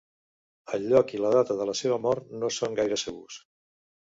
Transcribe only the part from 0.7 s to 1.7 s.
El lloc i la data de